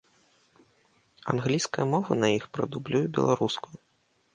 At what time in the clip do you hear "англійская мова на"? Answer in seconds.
1.35-2.35